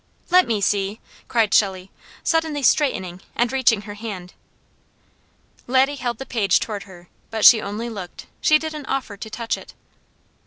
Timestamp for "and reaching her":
3.35-3.93